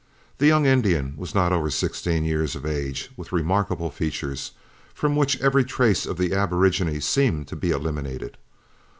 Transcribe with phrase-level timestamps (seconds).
[0.39, 4.53] The young Indian was not over sixteen years of age, with remarkable features,
[4.95, 8.35] from which every trace of the aborigine seemed to be eliminated.